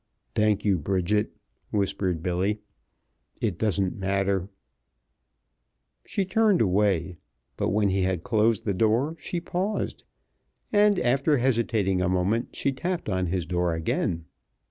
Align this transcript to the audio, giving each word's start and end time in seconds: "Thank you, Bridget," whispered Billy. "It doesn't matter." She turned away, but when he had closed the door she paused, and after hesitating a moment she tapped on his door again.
"Thank 0.33 0.65
you, 0.65 0.79
Bridget," 0.79 1.31
whispered 1.69 2.23
Billy. 2.23 2.59
"It 3.39 3.59
doesn't 3.59 3.95
matter." 3.99 4.49
She 6.07 6.25
turned 6.25 6.59
away, 6.59 7.17
but 7.55 7.69
when 7.69 7.89
he 7.89 8.01
had 8.01 8.23
closed 8.23 8.65
the 8.65 8.73
door 8.73 9.15
she 9.19 9.39
paused, 9.39 10.03
and 10.73 10.97
after 10.97 11.37
hesitating 11.37 12.01
a 12.01 12.09
moment 12.09 12.55
she 12.55 12.71
tapped 12.71 13.09
on 13.09 13.27
his 13.27 13.45
door 13.45 13.75
again. 13.75 14.25